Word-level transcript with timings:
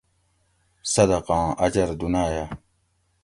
صدقاں 0.91 1.47
اجر 1.65 1.89
دُناۤیہ 1.99 2.43